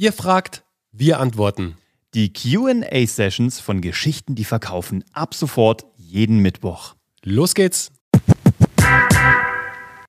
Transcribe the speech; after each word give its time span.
Ihr 0.00 0.14
fragt, 0.14 0.64
wir 0.92 1.20
antworten. 1.20 1.76
Die 2.14 2.32
QA-Sessions 2.32 3.60
von 3.60 3.82
Geschichten, 3.82 4.34
die 4.34 4.44
verkaufen, 4.44 5.04
ab 5.12 5.34
sofort 5.34 5.84
jeden 5.98 6.38
Mittwoch. 6.38 6.94
Los 7.22 7.54
geht's! 7.54 7.92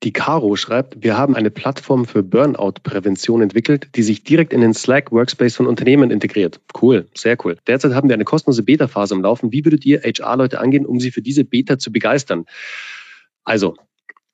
Die 0.04 0.14
Caro 0.14 0.56
schreibt, 0.56 1.04
wir 1.04 1.18
haben 1.18 1.36
eine 1.36 1.52
Plattform 1.52 2.06
für 2.06 2.24
Burnout-Prävention 2.24 3.42
entwickelt, 3.42 3.90
die 3.96 4.04
sich 4.04 4.24
direkt 4.24 4.54
in 4.54 4.62
den 4.62 4.74
Slack-Workspace 4.74 5.58
von 5.58 5.68
Unternehmen 5.68 6.10
integriert. 6.10 6.62
Cool, 6.82 7.10
sehr 7.14 7.36
cool. 7.44 7.58
Derzeit 7.68 7.94
haben 7.94 8.08
wir 8.08 8.14
eine 8.14 8.24
kostenlose 8.24 8.64
Beta-Phase 8.64 9.14
am 9.14 9.22
Laufen. 9.22 9.52
Wie 9.52 9.66
würdet 9.66 9.86
ihr 9.86 10.04
HR-Leute 10.04 10.62
angehen, 10.62 10.86
um 10.86 11.02
sie 11.02 11.12
für 11.12 11.22
diese 11.22 11.44
Beta 11.44 11.78
zu 11.78 11.92
begeistern? 11.92 12.46
Also, 13.44 13.76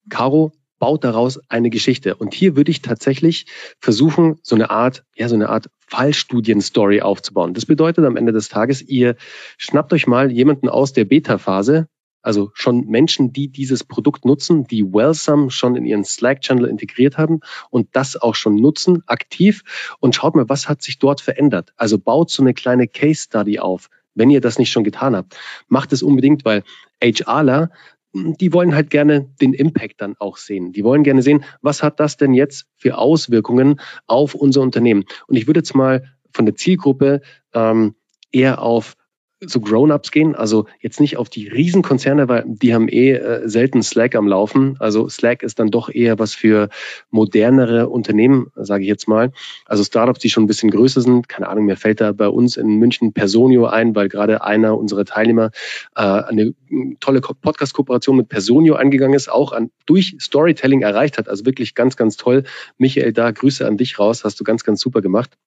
Caro 0.08 0.52
baut 0.80 1.04
daraus 1.04 1.40
eine 1.50 1.70
Geschichte. 1.70 2.16
Und 2.16 2.34
hier 2.34 2.56
würde 2.56 2.72
ich 2.72 2.82
tatsächlich 2.82 3.46
versuchen, 3.80 4.40
so 4.44 4.56
eine 4.56 4.70
Art, 4.70 5.04
ja, 5.16 5.28
so 5.28 5.36
eine 5.36 5.50
Art 5.50 5.70
Fallstudien-Story 5.88 7.02
aufzubauen. 7.02 7.54
Das 7.54 7.66
bedeutet 7.66 8.06
am 8.06 8.18
Ende 8.18 8.34
des 8.34 8.50
Tages, 8.50 8.82
ihr 8.82 9.16
schnappt 9.58 9.94
euch 9.94 10.08
mal 10.08 10.32
jemanden 10.32 10.70
aus 10.70 10.94
der 10.94 11.06
Beta-Phase, 11.06 11.88
also 12.22 12.52
schon 12.54 12.88
Menschen, 12.88 13.32
die 13.32 13.48
dieses 13.48 13.86
Produkt 13.86 14.26
nutzen, 14.26 14.68
die 14.68 14.84
Wellsome 14.84 15.50
schon 15.50 15.78
in 15.78 15.86
ihren 15.86 16.04
Slack-Channel 16.04 16.66
integriert 16.66 17.18
haben 17.18 17.40
und 17.70 17.88
das 17.94 18.22
auch 18.22 18.36
schon 18.36 18.56
nutzen, 18.56 19.02
aktiv. 19.06 19.64
Und 20.00 20.16
schaut 20.16 20.36
mal, 20.36 20.50
was 20.50 20.68
hat 20.68 20.82
sich 20.82 21.00
dort 21.00 21.22
verändert. 21.22 21.72
Also 21.78 21.98
baut 21.98 22.30
so 22.30 22.44
eine 22.44 22.54
kleine 22.54 22.88
Case-Study 22.88 23.60
auf. 23.60 23.90
Wenn 24.14 24.30
ihr 24.30 24.42
das 24.42 24.60
nicht 24.60 24.72
schon 24.72 24.84
getan 24.84 25.16
habt, 25.16 25.38
macht 25.70 25.94
es 25.94 26.04
unbedingt, 26.04 26.44
weil 26.44 26.64
HRler, 27.02 27.70
die 28.14 28.54
wollen 28.54 28.74
halt 28.74 28.90
gerne 28.90 29.30
den 29.42 29.54
Impact 29.54 30.02
dann 30.02 30.16
auch 30.20 30.38
sehen. 30.38 30.72
Die 30.72 30.84
wollen 30.84 31.04
gerne 31.04 31.22
sehen, 31.22 31.44
was 31.62 31.84
hat 31.84 32.00
das 32.00 32.18
denn 32.18 32.34
jetzt 32.34 32.68
für 32.76 32.98
Auswirkungen 32.98 33.80
auf 34.08 34.34
unser 34.34 34.62
Unternehmen. 34.62 35.06
Und 35.28 35.36
ich 35.36 35.48
würde 35.48 35.60
jetzt 35.60 35.76
mal 35.76 36.04
von 36.32 36.46
der 36.46 36.56
Zielgruppe 36.56 37.22
ähm, 37.54 37.96
eher 38.32 38.62
auf 38.62 38.96
so 39.40 39.60
Grown-ups 39.60 40.12
gehen, 40.12 40.36
also 40.36 40.66
jetzt 40.80 41.00
nicht 41.00 41.18
auf 41.18 41.30
die 41.30 41.48
Riesenkonzerne, 41.48 42.28
weil 42.28 42.44
die 42.48 42.74
haben 42.74 42.90
eh 42.90 43.12
äh, 43.12 43.48
selten 43.48 43.84
Slack 43.84 44.16
am 44.16 44.28
Laufen. 44.28 44.78
Also 44.80 45.10
Slack 45.10 45.44
ist 45.44 45.60
dann 45.60 45.70
doch 45.70 45.90
eher 45.90 46.18
was 46.18 46.34
für 46.34 46.70
modernere 47.12 47.90
Unternehmen, 47.90 48.48
sage 48.56 48.84
ich 48.84 48.90
jetzt 48.90 49.08
mal. 49.08 49.32
Also 49.66 49.84
Startups, 49.84 50.20
die 50.20 50.30
schon 50.30 50.44
ein 50.44 50.48
bisschen 50.48 50.72
größer 50.72 51.02
sind. 51.02 51.30
Keine 51.30 51.50
Ahnung, 51.50 51.66
mir 51.66 51.78
fällt 51.78 52.02
da 52.02 52.14
bei 52.14 52.28
uns 52.28 52.58
in 52.58 52.78
München 52.78 53.14
Personio 53.14 53.68
ein, 53.68 53.96
weil 53.96 54.10
gerade 54.10 54.44
einer 54.44 54.76
unserer 54.76 55.06
Teilnehmer 55.06 55.52
äh, 55.96 56.02
eine 56.02 56.56
tolle 57.00 57.22
Podcast-Kooperation 57.22 58.18
mit 58.18 58.30
Personio 58.30 58.76
angegangen 58.76 59.16
ist, 59.16 59.30
auch 59.30 59.52
an, 59.52 59.70
durch 59.86 60.18
Storytelling 60.20 60.82
erreicht 60.82 61.20
hat. 61.20 61.30
Also 61.30 61.46
wirklich 61.46 61.76
ganz, 61.76 61.96
ganz 61.96 62.18
toll. 62.18 62.44
Michael, 62.80 63.14
da 63.14 63.30
Grüße 63.30 63.68
an 63.68 63.78
dich 63.78 64.00
raus, 64.00 64.24
hast 64.24 64.40
du 64.40 64.44
ganz, 64.44 64.64
ganz 64.64 64.82
super 64.82 65.02
gemacht. 65.02 65.38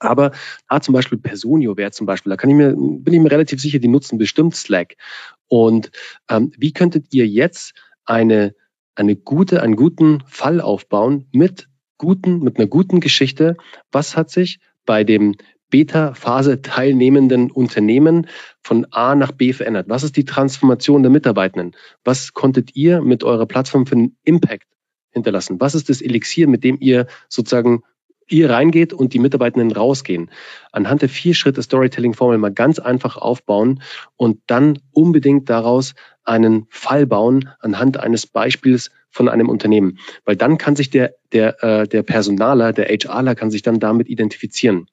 Aber 0.00 0.32
da 0.68 0.80
zum 0.80 0.94
Beispiel 0.94 1.18
Personio 1.18 1.76
wäre 1.76 1.92
zum 1.92 2.06
Beispiel, 2.06 2.30
da 2.30 2.36
kann 2.36 2.50
ich 2.50 2.56
mir, 2.56 2.74
bin 2.74 3.14
ich 3.14 3.20
mir 3.20 3.30
relativ 3.30 3.60
sicher, 3.60 3.78
die 3.78 3.88
nutzen 3.88 4.18
bestimmt 4.18 4.56
Slack. 4.56 4.96
Und 5.46 5.90
ähm, 6.28 6.52
wie 6.56 6.72
könntet 6.72 7.12
ihr 7.12 7.26
jetzt 7.26 7.74
eine, 8.04 8.54
eine 8.94 9.14
gute, 9.14 9.62
einen 9.62 9.76
guten 9.76 10.22
Fall 10.26 10.60
aufbauen 10.60 11.28
mit 11.32 11.68
guten, 11.98 12.40
mit 12.40 12.58
einer 12.58 12.66
guten 12.66 13.00
Geschichte? 13.00 13.56
Was 13.92 14.16
hat 14.16 14.30
sich 14.30 14.58
bei 14.86 15.04
dem 15.04 15.36
Beta-Phase 15.68 16.62
teilnehmenden 16.62 17.50
Unternehmen 17.50 18.26
von 18.62 18.86
A 18.90 19.14
nach 19.14 19.32
B 19.32 19.52
verändert? 19.52 19.88
Was 19.88 20.02
ist 20.02 20.16
die 20.16 20.24
Transformation 20.24 21.02
der 21.02 21.12
Mitarbeitenden? 21.12 21.76
Was 22.04 22.32
konntet 22.32 22.74
ihr 22.74 23.02
mit 23.02 23.22
eurer 23.22 23.46
Plattform 23.46 23.86
für 23.86 23.96
einen 23.96 24.16
Impact 24.24 24.66
hinterlassen? 25.10 25.60
Was 25.60 25.74
ist 25.74 25.88
das 25.88 26.02
Elixier, 26.02 26.48
mit 26.48 26.64
dem 26.64 26.78
ihr 26.80 27.06
sozusagen 27.28 27.82
ihr 28.30 28.50
reingeht 28.50 28.92
und 28.92 29.12
die 29.12 29.18
Mitarbeitenden 29.18 29.72
rausgehen. 29.72 30.30
Anhand 30.72 31.02
der 31.02 31.08
vier 31.08 31.34
Schritte 31.34 31.62
Storytelling-Formel 31.62 32.38
mal 32.38 32.52
ganz 32.52 32.78
einfach 32.78 33.16
aufbauen 33.16 33.82
und 34.16 34.40
dann 34.46 34.78
unbedingt 34.92 35.50
daraus 35.50 35.94
einen 36.24 36.66
Fall 36.70 37.06
bauen 37.06 37.50
anhand 37.60 37.98
eines 37.98 38.26
Beispiels 38.26 38.90
von 39.10 39.28
einem 39.28 39.48
Unternehmen. 39.48 39.98
Weil 40.24 40.36
dann 40.36 40.58
kann 40.58 40.76
sich 40.76 40.90
der, 40.90 41.14
der, 41.32 41.62
äh, 41.62 41.88
der 41.88 42.02
Personaler, 42.02 42.72
der 42.72 42.86
HRler 42.86 43.34
kann 43.34 43.50
sich 43.50 43.62
dann 43.62 43.80
damit 43.80 44.08
identifizieren. 44.08 44.86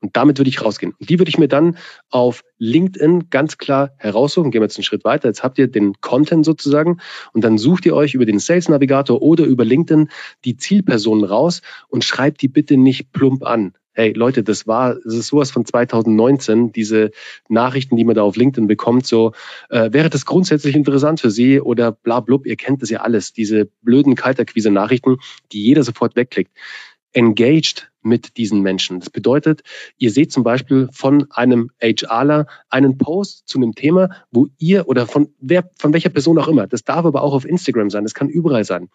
Und 0.00 0.16
damit 0.16 0.38
würde 0.38 0.48
ich 0.48 0.64
rausgehen. 0.64 0.94
Und 0.98 1.10
die 1.10 1.18
würde 1.18 1.28
ich 1.28 1.38
mir 1.38 1.48
dann 1.48 1.76
auf 2.10 2.42
LinkedIn 2.58 3.30
ganz 3.30 3.58
klar 3.58 3.90
heraussuchen. 3.96 4.50
Gehen 4.50 4.60
wir 4.60 4.66
jetzt 4.66 4.76
einen 4.76 4.84
Schritt 4.84 5.04
weiter. 5.04 5.28
Jetzt 5.28 5.42
habt 5.42 5.58
ihr 5.58 5.66
den 5.68 6.00
Content 6.00 6.44
sozusagen 6.44 6.98
und 7.32 7.42
dann 7.42 7.58
sucht 7.58 7.84
ihr 7.84 7.96
euch 7.96 8.14
über 8.14 8.24
den 8.24 8.38
Sales 8.38 8.68
Navigator 8.68 9.20
oder 9.22 9.44
über 9.44 9.64
LinkedIn 9.64 10.08
die 10.44 10.56
Zielpersonen 10.56 11.24
raus 11.24 11.62
und 11.88 12.04
schreibt 12.04 12.42
die 12.42 12.48
bitte 12.48 12.76
nicht 12.76 13.12
plump 13.12 13.44
an. 13.44 13.74
Hey 13.92 14.12
Leute, 14.12 14.44
das 14.44 14.68
war, 14.68 14.94
das 14.94 15.14
ist 15.14 15.26
sowas 15.26 15.50
von 15.50 15.64
2019, 15.64 16.70
diese 16.70 17.10
Nachrichten, 17.48 17.96
die 17.96 18.04
man 18.04 18.14
da 18.14 18.22
auf 18.22 18.36
LinkedIn 18.36 18.68
bekommt, 18.68 19.08
so, 19.08 19.32
äh, 19.70 19.92
wäre 19.92 20.08
das 20.08 20.24
grundsätzlich 20.24 20.76
interessant 20.76 21.20
für 21.20 21.32
Sie 21.32 21.60
oder 21.60 21.90
bla 21.90 22.20
blub, 22.20 22.46
ihr 22.46 22.54
kennt 22.54 22.80
das 22.80 22.90
ja 22.90 23.00
alles, 23.00 23.32
diese 23.32 23.68
blöden 23.82 24.14
Kalterquise-Nachrichten, 24.14 25.16
die 25.50 25.64
jeder 25.64 25.82
sofort 25.82 26.14
wegklickt 26.14 26.52
engaged 27.12 27.90
mit 28.08 28.36
diesen 28.36 28.62
Menschen. 28.62 29.00
Das 29.00 29.10
bedeutet, 29.10 29.62
ihr 29.98 30.10
seht 30.10 30.32
zum 30.32 30.42
Beispiel 30.42 30.88
von 30.92 31.26
einem 31.30 31.70
HRler 31.80 32.46
einen 32.70 32.98
Post 32.98 33.48
zu 33.48 33.58
einem 33.58 33.74
Thema, 33.74 34.10
wo 34.30 34.48
ihr 34.58 34.88
oder 34.88 35.06
von 35.06 35.28
wer, 35.40 35.70
von 35.78 35.92
welcher 35.92 36.10
Person 36.10 36.38
auch 36.38 36.48
immer, 36.48 36.66
das 36.66 36.84
darf 36.84 37.04
aber 37.04 37.22
auch 37.22 37.34
auf 37.34 37.44
Instagram 37.44 37.90
sein, 37.90 38.04
das 38.04 38.14
kann 38.14 38.28
überall 38.28 38.64
sein. 38.64 38.88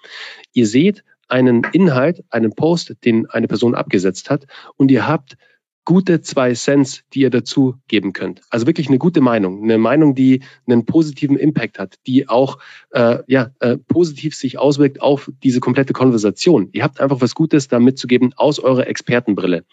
Ihr 0.53 0.67
seht 0.67 1.03
einen 1.29 1.63
Inhalt, 1.71 2.23
einen 2.29 2.53
Post, 2.53 2.95
den 3.05 3.29
eine 3.29 3.47
Person 3.47 3.75
abgesetzt 3.75 4.29
hat 4.29 4.45
und 4.75 4.91
ihr 4.91 5.07
habt 5.07 5.37
gute 5.85 6.21
zwei 6.21 6.53
Cents, 6.53 7.03
die 7.13 7.21
ihr 7.21 7.29
dazu 7.29 7.75
geben 7.87 8.13
könnt. 8.13 8.41
Also 8.49 8.67
wirklich 8.67 8.87
eine 8.87 8.97
gute 8.97 9.21
Meinung, 9.21 9.63
eine 9.63 9.77
Meinung, 9.77 10.15
die 10.15 10.41
einen 10.67 10.85
positiven 10.85 11.37
Impact 11.37 11.79
hat, 11.79 11.95
die 12.07 12.29
auch 12.29 12.59
äh, 12.91 13.19
ja 13.27 13.51
äh, 13.59 13.77
positiv 13.77 14.35
sich 14.35 14.57
auswirkt 14.57 15.01
auf 15.01 15.31
diese 15.43 15.59
komplette 15.59 15.93
Konversation. 15.93 16.69
Ihr 16.71 16.83
habt 16.83 17.01
einfach 17.01 17.21
was 17.21 17.35
Gutes 17.35 17.67
da 17.67 17.79
mitzugeben 17.79 18.33
aus 18.35 18.59
eurer 18.59 18.87
Expertenbrille. 18.87 19.65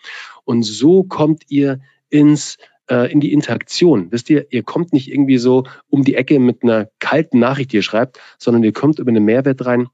Und 0.45 0.63
so 0.65 1.05
kommt 1.05 1.45
ihr 1.49 1.81
ins 2.09 2.59
äh, 2.91 3.11
in 3.13 3.21
die 3.21 3.33
Interaktion. 3.33 4.11
Wisst 4.11 4.31
ihr, 4.31 4.47
ihr 4.51 4.65
kommt 4.65 4.93
nicht 4.93 5.11
irgendwie 5.11 5.39
so 5.39 5.65
um 5.89 6.03
die 6.03 6.17
Ecke 6.17 6.41
mit 6.41 6.63
einer 6.63 6.89
kalten 6.99 7.39
Nachricht, 7.39 7.73
die 7.73 7.77
ihr 7.77 7.83
schreibt, 7.83 8.19
sondern 8.39 8.65
ihr 8.65 8.73
kommt 8.73 8.99
über 8.99 9.11
einen 9.11 9.25
Mehrwert 9.25 9.65
rein, 9.65 9.89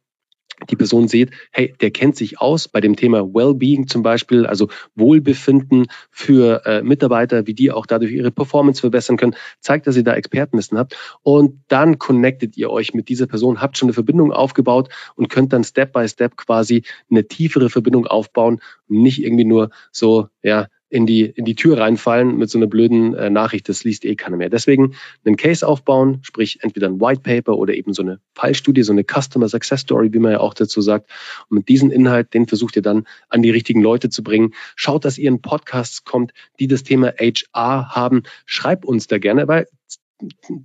die 0.70 0.76
Person 0.76 1.08
sieht, 1.08 1.30
hey, 1.52 1.74
der 1.80 1.90
kennt 1.90 2.16
sich 2.16 2.40
aus 2.40 2.68
bei 2.68 2.80
dem 2.80 2.96
Thema 2.96 3.22
Wellbeing 3.22 3.86
zum 3.86 4.02
Beispiel, 4.02 4.46
also 4.46 4.68
Wohlbefinden 4.94 5.86
für 6.10 6.64
äh, 6.64 6.82
Mitarbeiter, 6.82 7.46
wie 7.46 7.54
die 7.54 7.70
auch 7.70 7.86
dadurch 7.86 8.12
ihre 8.12 8.30
Performance 8.30 8.80
verbessern 8.80 9.16
können, 9.16 9.36
zeigt, 9.60 9.86
dass 9.86 9.96
ihr 9.96 10.04
da 10.04 10.14
Expertenwissen 10.14 10.78
habt. 10.78 10.96
Und 11.22 11.62
dann 11.68 11.98
connectet 11.98 12.56
ihr 12.56 12.70
euch 12.70 12.94
mit 12.94 13.08
dieser 13.08 13.26
Person, 13.26 13.60
habt 13.60 13.76
schon 13.76 13.88
eine 13.88 13.94
Verbindung 13.94 14.32
aufgebaut 14.32 14.88
und 15.14 15.28
könnt 15.28 15.52
dann 15.52 15.64
Step 15.64 15.92
by 15.92 16.08
Step 16.08 16.36
quasi 16.36 16.84
eine 17.10 17.26
tiefere 17.26 17.68
Verbindung 17.68 18.06
aufbauen, 18.06 18.60
nicht 18.88 19.22
irgendwie 19.22 19.44
nur 19.44 19.70
so, 19.92 20.28
ja, 20.42 20.68
in 20.88 21.06
die, 21.06 21.24
in 21.24 21.44
die 21.44 21.56
Tür 21.56 21.78
reinfallen 21.78 22.36
mit 22.36 22.48
so 22.48 22.58
einer 22.58 22.66
blöden 22.66 23.14
äh, 23.14 23.28
Nachricht, 23.28 23.68
das 23.68 23.84
liest 23.84 24.04
eh 24.04 24.14
keiner 24.14 24.36
mehr. 24.36 24.50
Deswegen 24.50 24.94
einen 25.24 25.36
Case 25.36 25.66
aufbauen, 25.66 26.20
sprich 26.22 26.58
entweder 26.62 26.86
ein 26.88 27.00
White 27.00 27.22
Paper 27.22 27.56
oder 27.56 27.74
eben 27.74 27.92
so 27.92 28.02
eine 28.02 28.20
Fallstudie, 28.34 28.82
so 28.82 28.92
eine 28.92 29.04
Customer 29.04 29.48
Success 29.48 29.80
Story, 29.80 30.12
wie 30.12 30.18
man 30.18 30.32
ja 30.32 30.40
auch 30.40 30.54
dazu 30.54 30.80
sagt. 30.80 31.10
Und 31.48 31.58
mit 31.58 31.68
diesem 31.68 31.90
Inhalt, 31.90 32.34
den 32.34 32.46
versucht 32.46 32.76
ihr 32.76 32.82
dann 32.82 33.06
an 33.28 33.42
die 33.42 33.50
richtigen 33.50 33.82
Leute 33.82 34.10
zu 34.10 34.22
bringen. 34.22 34.54
Schaut, 34.76 35.04
dass 35.04 35.18
ihr 35.18 35.28
in 35.28 35.42
Podcasts 35.42 36.04
kommt, 36.04 36.32
die 36.60 36.68
das 36.68 36.84
Thema 36.84 37.12
HR 37.18 37.90
haben. 37.90 38.22
Schreibt 38.44 38.84
uns 38.84 39.08
da 39.08 39.18
gerne, 39.18 39.48
weil 39.48 39.66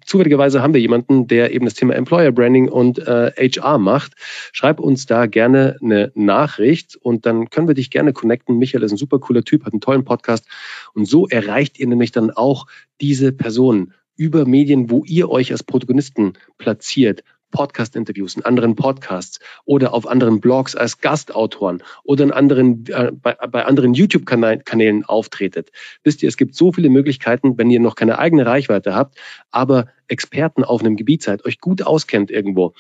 zufälligerweise 0.06 0.62
haben 0.62 0.73
wir 0.73 0.81
jemanden, 0.81 1.28
der 1.28 1.53
eben 1.53 1.66
das 1.66 1.73
Thema 1.73 1.95
Employer 1.95 2.31
Branding 2.31 2.69
und 2.69 3.00
äh, 3.00 3.31
HR 3.38 3.78
macht. 3.78 4.13
Schreib 4.53 4.79
uns 4.79 5.06
da 5.06 5.25
gerne 5.25 5.78
eine 5.81 6.12
Nachricht 6.16 6.95
und 6.95 7.25
dann 7.25 7.50
können 7.50 7.67
wir 7.67 7.75
dich 7.75 7.89
gerne 7.89 8.13
connecten. 8.13 8.57
Michael 8.57 8.84
ist 8.84 8.91
ein 8.91 8.97
super 8.97 9.19
cooler 9.19 9.44
Typ, 9.44 9.66
hat 9.66 9.73
einen 9.73 9.81
tollen 9.81 10.06
Podcast 10.06 10.47
und 10.94 11.06
so 11.06 11.27
erreicht 11.27 11.80
ihr 11.80 11.88
nämlich 11.88 12.12
dann 12.12 12.31
auch 12.31 12.68
diese 13.01 13.31
Personen 13.31 13.94
über 14.15 14.45
Medien, 14.45 14.89
wo 14.89 15.03
ihr 15.06 15.30
euch 15.30 15.51
als 15.51 15.63
Protagonisten 15.63 16.33
platziert, 16.57 17.24
Podcast-Interviews 17.51 18.36
in 18.36 18.44
anderen 18.44 18.75
Podcasts 18.75 19.39
oder 19.65 19.94
auf 19.94 20.07
anderen 20.07 20.42
Blogs 20.42 20.75
als 20.75 21.00
Gastautoren 21.00 21.83
oder 22.03 22.24
in 22.24 22.31
anderen, 22.31 22.86
äh, 22.88 23.12
bei, 23.13 23.33
bei 23.33 23.65
anderen 23.65 23.94
YouTube-Kanälen 23.94 25.06
auftretet. 25.06 25.71
Wisst 26.03 26.24
ihr, 26.24 26.30
es 26.30 26.38
gibt 26.38 26.56
so 26.56 26.71
viele 26.71 26.89
Möglichkeiten, 26.89 27.57
wenn 27.57 27.69
ihr 27.69 27.80
noch 27.80 27.95
keine 27.95 28.18
eigene 28.18 28.45
Reichweite 28.45 28.95
habt, 28.95 29.18
aber 29.51 29.88
Experten 30.07 30.63
auf 30.63 30.81
einem 30.81 30.95
Gebiet 30.95 31.24
seid, 31.24 31.45
euch 31.45 31.59
gut 31.59 31.83
auskennt 31.83 32.31
irgendwo. 32.31 32.74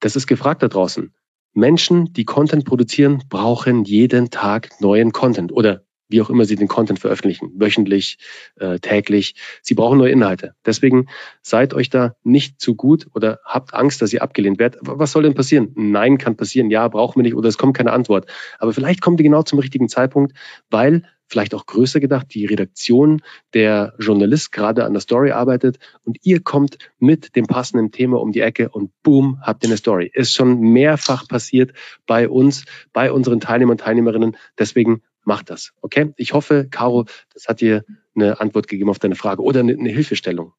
Das 0.00 0.16
ist 0.16 0.26
gefragt 0.26 0.62
da 0.62 0.68
draußen. 0.68 1.14
Menschen, 1.54 2.12
die 2.12 2.24
Content 2.24 2.64
produzieren, 2.64 3.22
brauchen 3.28 3.84
jeden 3.84 4.30
Tag 4.30 4.70
neuen 4.80 5.12
Content 5.12 5.52
oder 5.52 5.84
wie 6.12 6.22
auch 6.22 6.30
immer 6.30 6.44
sie 6.44 6.56
den 6.56 6.68
Content 6.68 6.98
veröffentlichen, 6.98 7.50
wöchentlich, 7.56 8.18
äh, 8.56 8.78
täglich. 8.78 9.34
Sie 9.62 9.74
brauchen 9.74 9.98
neue 9.98 10.12
Inhalte. 10.12 10.54
Deswegen 10.64 11.06
seid 11.42 11.74
euch 11.74 11.90
da 11.90 12.14
nicht 12.22 12.60
zu 12.60 12.74
gut 12.76 13.08
oder 13.14 13.40
habt 13.44 13.74
Angst, 13.74 14.02
dass 14.02 14.12
ihr 14.12 14.22
abgelehnt 14.22 14.58
werdet. 14.58 14.80
Was 14.82 15.12
soll 15.12 15.24
denn 15.24 15.34
passieren? 15.34 15.72
Nein 15.74 16.18
kann 16.18 16.36
passieren, 16.36 16.70
ja, 16.70 16.86
brauchen 16.88 17.18
wir 17.18 17.22
nicht 17.24 17.34
oder 17.34 17.48
es 17.48 17.58
kommt 17.58 17.76
keine 17.76 17.92
Antwort. 17.92 18.30
Aber 18.58 18.72
vielleicht 18.72 19.00
kommt 19.00 19.18
ihr 19.20 19.24
genau 19.24 19.42
zum 19.42 19.58
richtigen 19.58 19.88
Zeitpunkt, 19.88 20.34
weil 20.70 21.02
vielleicht 21.32 21.54
auch 21.54 21.64
größer 21.64 21.98
gedacht, 21.98 22.26
die 22.34 22.44
Redaktion, 22.44 23.22
der 23.54 23.94
Journalist 23.98 24.52
gerade 24.52 24.84
an 24.84 24.92
der 24.92 25.00
Story 25.00 25.30
arbeitet 25.30 25.78
und 26.04 26.18
ihr 26.22 26.40
kommt 26.40 26.76
mit 26.98 27.34
dem 27.36 27.46
passenden 27.46 27.90
Thema 27.90 28.20
um 28.20 28.32
die 28.32 28.40
Ecke 28.40 28.68
und 28.68 28.90
boom, 29.02 29.40
habt 29.40 29.64
ihr 29.64 29.70
eine 29.70 29.78
Story. 29.78 30.10
Ist 30.12 30.34
schon 30.34 30.60
mehrfach 30.60 31.26
passiert 31.26 31.72
bei 32.06 32.28
uns, 32.28 32.66
bei 32.92 33.10
unseren 33.10 33.40
Teilnehmern 33.40 33.72
und 33.72 33.80
Teilnehmerinnen. 33.80 34.36
Deswegen 34.58 35.02
macht 35.24 35.50
das. 35.50 35.72
Okay? 35.80 36.12
Ich 36.16 36.32
hoffe, 36.32 36.68
Caro, 36.70 37.06
das 37.32 37.48
hat 37.48 37.60
dir 37.60 37.84
eine 38.14 38.40
Antwort 38.40 38.68
gegeben 38.68 38.90
auf 38.90 38.98
deine 38.98 39.14
Frage 39.14 39.42
oder 39.42 39.60
eine, 39.60 39.72
eine 39.72 39.90
Hilfestellung. 39.90 40.52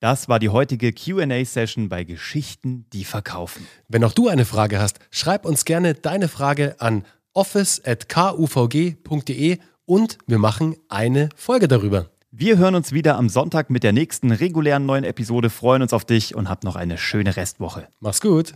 Das 0.00 0.28
war 0.28 0.38
die 0.38 0.50
heutige 0.50 0.92
QA-Session 0.92 1.88
bei 1.88 2.04
Geschichten, 2.04 2.86
die 2.92 3.02
verkaufen. 3.04 3.66
Wenn 3.88 4.04
auch 4.04 4.12
du 4.12 4.28
eine 4.28 4.44
Frage 4.44 4.78
hast, 4.78 5.00
schreib 5.10 5.44
uns 5.44 5.64
gerne 5.64 5.94
deine 5.94 6.28
Frage 6.28 6.76
an 6.78 7.04
office.kuvg.de 7.32 9.58
und 9.86 10.18
wir 10.26 10.38
machen 10.38 10.76
eine 10.88 11.30
Folge 11.34 11.66
darüber. 11.66 12.10
Wir 12.30 12.58
hören 12.58 12.76
uns 12.76 12.92
wieder 12.92 13.16
am 13.16 13.28
Sonntag 13.28 13.70
mit 13.70 13.82
der 13.82 13.92
nächsten 13.92 14.30
regulären 14.30 14.86
neuen 14.86 15.04
Episode, 15.04 15.50
freuen 15.50 15.82
uns 15.82 15.92
auf 15.92 16.04
dich 16.04 16.36
und 16.36 16.48
habt 16.48 16.62
noch 16.62 16.76
eine 16.76 16.96
schöne 16.98 17.36
Restwoche. 17.36 17.88
Mach's 17.98 18.20
gut. 18.20 18.54